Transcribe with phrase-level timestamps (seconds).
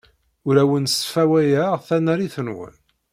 [0.47, 2.75] Ur awen-sfawayeɣ tanarit-nwen.